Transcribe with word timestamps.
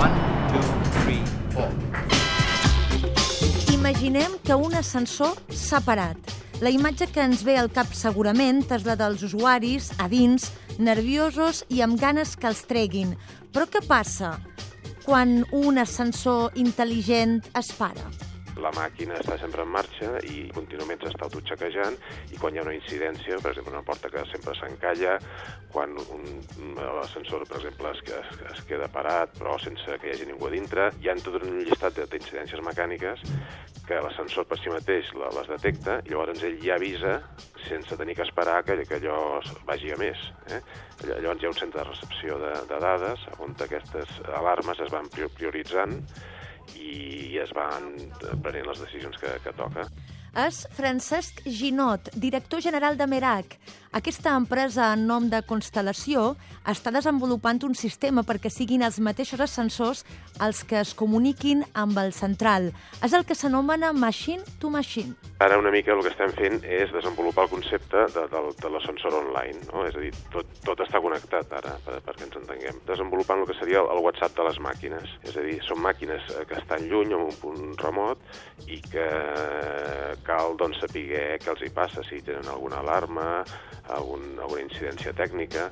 One, 0.00 0.16
two, 0.48 0.62
three, 1.02 1.20
four. 1.52 1.68
Imaginem 3.74 4.38
que 4.42 4.54
un 4.54 4.74
ascensor 4.74 5.34
s'ha 5.52 5.82
parat. 5.84 6.16
La 6.64 6.72
imatge 6.72 7.10
que 7.12 7.20
ens 7.20 7.42
ve 7.44 7.58
al 7.60 7.68
cap 7.68 7.92
segurament 7.92 8.62
és 8.72 8.86
la 8.88 8.96
dels 8.96 9.20
usuaris 9.28 9.90
a 10.00 10.08
dins, 10.08 10.48
nerviosos 10.80 11.66
i 11.68 11.84
amb 11.84 12.00
ganes 12.00 12.32
que 12.40 12.48
els 12.48 12.64
treguin. 12.70 13.12
Però 13.52 13.68
què 13.68 13.84
passa 13.84 14.38
quan 15.04 15.42
un 15.52 15.84
ascensor 15.84 16.56
intel·ligent 16.56 17.42
es 17.60 17.68
para? 17.76 18.08
La 18.62 18.72
màquina 18.76 19.16
està 19.20 19.38
sempre 19.40 19.64
en 19.66 19.72
marxa 19.72 20.10
i 20.30 20.46
contínuament 20.54 21.00
s'està 21.02 21.26
autoxequejant 21.26 21.96
i 22.34 22.40
quan 22.40 22.54
hi 22.54 22.60
ha 22.60 22.66
una 22.66 22.76
incidència, 22.76 23.38
per 23.40 23.52
exemple, 23.52 23.74
una 23.74 23.86
porta 23.86 24.10
que 24.12 24.24
sempre 24.30 24.54
s'encalla, 24.58 25.16
quan 25.72 25.96
un, 26.00 26.26
l'ascensor, 26.78 27.46
per 27.48 27.60
exemple, 27.60 27.94
es, 27.94 28.02
es, 28.20 28.40
es 28.52 28.64
queda 28.68 28.90
parat 28.92 29.36
però 29.38 29.56
sense 29.62 29.98
que 30.00 30.10
hi 30.10 30.14
hagi 30.14 30.28
ningú 30.30 30.48
a 30.48 30.54
dintre, 30.54 30.90
hi 31.00 31.10
ha 31.10 31.16
tot 31.20 31.40
un 31.42 31.60
llistat 31.64 32.00
d'incidències 32.00 32.62
mecàniques 32.66 33.24
que 33.88 33.98
l'ascensor 34.04 34.46
per 34.46 34.58
si 34.60 34.70
mateix 34.70 35.08
les 35.18 35.48
detecta 35.50 35.98
i 36.06 36.12
llavors 36.12 36.44
ell 36.46 36.58
ja 36.62 36.76
avisa 36.78 37.16
sense 37.66 37.96
tenir 37.98 38.14
que 38.18 38.26
esperar 38.26 38.60
que, 38.64 38.76
que 38.86 39.00
allò 39.00 39.40
vagi 39.66 39.90
a 39.92 39.98
més. 40.00 40.20
Eh? 40.54 40.60
Llavors 41.08 41.42
hi 41.42 41.48
ha 41.48 41.52
un 41.52 41.58
centre 41.58 41.82
de 41.82 41.88
recepció 41.88 42.38
de, 42.42 42.52
de 42.70 42.78
dades 42.82 43.26
on 43.38 43.56
aquestes 43.66 44.20
alarmes 44.38 44.80
es 44.84 44.92
van 44.94 45.10
prioritzant 45.10 45.98
i 46.78 47.09
es 47.38 47.52
van 47.56 47.92
prenent 48.42 48.66
les 48.66 48.80
decisions 48.82 49.18
que, 49.22 49.36
que 49.44 49.52
toca. 49.58 49.86
És 50.38 50.62
Francesc 50.70 51.42
Ginot, 51.42 52.12
director 52.14 52.60
general 52.62 52.96
de 52.96 53.06
Merac. 53.06 53.58
Aquesta 53.90 54.36
empresa 54.38 54.92
en 54.94 55.08
nom 55.08 55.24
de 55.26 55.40
Constel·lació 55.42 56.36
està 56.70 56.92
desenvolupant 56.94 57.58
un 57.66 57.72
sistema 57.74 58.22
perquè 58.22 58.46
siguin 58.46 58.84
els 58.86 59.00
mateixos 59.02 59.40
ascensors 59.42 60.04
els 60.38 60.60
que 60.62 60.78
es 60.78 60.92
comuniquin 60.94 61.64
amb 61.74 61.98
el 61.98 62.12
central. 62.14 62.68
És 63.02 63.16
el 63.18 63.24
que 63.26 63.34
s'anomena 63.34 63.90
machine 63.92 64.46
to 64.62 64.70
machine. 64.70 65.16
Ara 65.42 65.58
una 65.58 65.72
mica 65.74 65.90
el 65.90 66.04
que 66.04 66.12
estem 66.12 66.30
fent 66.38 66.62
és 66.62 66.92
desenvolupar 66.94 67.48
el 67.48 67.50
concepte 67.56 68.04
de, 68.14 68.28
de, 68.30 68.44
de 68.62 68.70
l'ascensor 68.70 69.16
online, 69.24 69.58
no? 69.72 69.82
és 69.88 69.98
a 69.98 70.04
dir, 70.04 70.12
tot, 70.30 70.54
tot 70.62 70.84
està 70.86 71.02
connectat 71.02 71.50
ara, 71.58 71.74
per, 71.82 71.98
perquè 72.06 72.28
ens 72.28 72.38
entenguem. 72.44 72.78
Desenvolupant 72.86 73.42
el 73.42 73.50
que 73.50 73.58
seria 73.58 73.82
el 73.82 74.04
WhatsApp 74.06 74.38
de 74.38 74.46
les 74.46 74.62
màquines, 74.62 75.18
és 75.26 75.34
a 75.34 75.46
dir, 75.48 75.58
són 75.66 75.82
màquines 75.82 76.30
que 76.46 76.60
estan 76.62 76.86
lluny, 76.86 77.16
en 77.16 77.26
un 77.26 77.34
punt 77.42 77.74
remot, 77.82 78.22
i 78.70 78.78
que 78.86 79.10
cal 80.26 80.56
doncs, 80.60 80.80
saber 80.82 81.38
què 81.42 81.52
els 81.54 81.64
hi 81.64 81.72
passa, 81.74 82.04
si 82.06 82.22
tenen 82.26 82.48
alguna 82.52 82.80
alarma, 82.84 83.28
algun, 83.96 84.32
alguna 84.38 84.64
incidència 84.68 85.16
tècnica. 85.16 85.70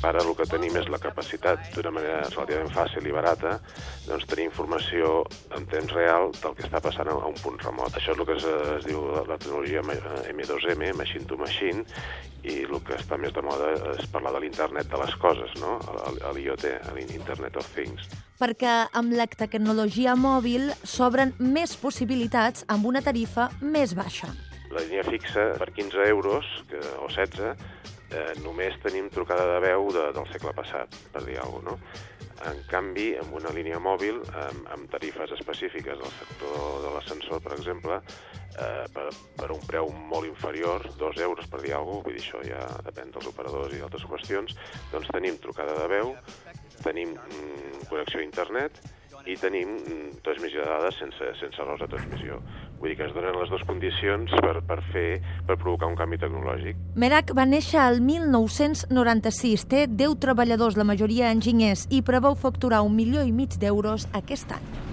Ara 0.00 0.22
el 0.24 0.30
que 0.32 0.46
tenim 0.48 0.76
és 0.80 0.86
la 0.88 0.96
capacitat, 0.96 1.66
d'una 1.74 1.90
manera 1.92 2.22
relativament 2.30 2.70
fàcil 2.72 3.04
i 3.04 3.12
barata, 3.12 3.58
doncs 4.06 4.24
tenir 4.30 4.46
informació 4.48 5.26
en 5.56 5.66
temps 5.68 5.92
real 5.92 6.30
del 6.38 6.54
que 6.56 6.64
està 6.64 6.80
passant 6.80 7.10
a 7.12 7.16
un 7.28 7.36
punt 7.42 7.60
remot. 7.60 7.98
Això 7.98 8.14
és 8.14 8.22
el 8.22 8.28
que 8.30 8.36
es, 8.38 8.46
es 8.78 8.86
diu 8.88 9.04
la 9.28 9.36
tecnologia 9.36 9.82
M2M, 9.84 10.94
Machine 10.96 11.28
to 11.28 11.36
Machine, 11.36 11.84
i 12.48 12.62
el 12.64 12.78
que 12.86 12.96
està 12.96 13.18
més 13.20 13.34
de 13.36 13.44
moda 13.44 13.74
és 13.92 14.08
parlar 14.08 14.32
de 14.38 14.40
l'internet 14.46 14.88
de 14.88 15.02
les 15.02 15.12
coses, 15.20 15.52
no? 15.60 15.76
l'IoT, 16.32 16.64
l'Internet 16.96 17.60
of 17.60 17.68
Things. 17.76 18.08
Perquè 18.40 18.86
amb 18.96 19.12
la 19.12 19.28
tecnologia 19.28 20.16
mòbil 20.16 20.70
s'obren 20.80 21.34
més 21.38 21.76
possibilitats 21.76 22.64
amb 22.72 22.88
una 22.88 23.04
tarifa 23.04 23.50
més 23.60 23.92
baixa. 23.98 24.32
La 24.72 24.80
línia 24.80 25.04
fixa 25.04 25.50
per 25.60 25.68
15 25.76 26.08
euros 26.08 26.48
que, 26.70 26.80
o 27.02 27.10
16 27.12 27.89
eh, 28.10 28.32
només 28.44 28.78
tenim 28.82 29.10
trucada 29.14 29.46
de 29.54 29.60
veu 29.66 29.90
de, 29.94 30.08
del 30.16 30.26
segle 30.32 30.54
passat, 30.56 30.96
per 31.12 31.24
dir 31.26 31.38
alguna 31.40 31.76
cosa, 31.76 31.76
no? 31.76 32.18
En 32.48 32.56
canvi, 32.70 33.10
amb 33.20 33.34
una 33.36 33.50
línia 33.52 33.76
mòbil, 33.84 34.22
amb, 34.32 34.68
amb 34.72 34.86
tarifes 34.88 35.34
específiques 35.36 35.98
del 36.00 36.12
sector 36.14 36.78
de 36.86 36.92
l'ascensor, 36.94 37.42
per 37.44 37.52
exemple, 37.52 37.98
eh, 38.56 38.86
per, 38.94 39.08
per 39.36 39.50
un 39.52 39.60
preu 39.68 39.90
molt 40.12 40.28
inferior, 40.28 40.86
dos 40.98 41.20
euros 41.20 41.50
per 41.52 41.60
dir 41.60 41.74
alguna 41.76 42.00
cosa, 42.00 42.06
vull 42.08 42.16
dir, 42.16 42.24
això 42.24 42.40
ja 42.46 42.62
depèn 42.86 43.12
dels 43.12 43.28
operadors 43.28 43.76
i 43.76 43.82
d'altres 43.82 44.08
qüestions, 44.08 44.56
doncs 44.94 45.12
tenim 45.12 45.36
trucada 45.44 45.76
de 45.82 45.90
veu, 45.92 46.14
tenim 46.80 47.12
mm, 47.12 47.84
connexió 47.90 48.22
a 48.22 48.24
internet 48.24 48.80
i 49.28 49.36
tenim 49.36 49.76
mm, 49.76 50.20
transmissió 50.24 50.64
de 50.64 50.70
dades 50.70 50.96
sense, 51.02 51.32
sense 51.42 51.60
errors 51.60 51.84
de 51.84 51.90
transmissió. 51.92 52.40
Vull 52.80 52.94
dir 52.94 52.96
que 52.96 53.04
es 53.04 53.12
donen 53.12 53.36
les 53.36 53.50
dues 53.52 53.64
condicions 53.68 54.32
per, 54.40 54.54
per 54.64 54.78
fer 54.90 55.08
per 55.46 55.58
provocar 55.60 55.90
un 55.90 55.98
canvi 55.98 56.16
tecnològic. 56.22 56.78
Merak 56.96 57.34
va 57.36 57.44
néixer 57.44 57.80
al 57.82 58.00
1996, 58.00 59.66
té 59.68 59.84
10 59.86 60.16
treballadors, 60.24 60.80
la 60.80 60.88
majoria 60.88 61.28
enginyers, 61.34 61.84
i 61.92 62.00
preveu 62.00 62.38
facturar 62.40 62.80
un 62.86 62.96
milió 62.96 63.26
i 63.26 63.36
mig 63.36 63.60
d'euros 63.60 64.08
aquest 64.16 64.56
any. 64.56 64.89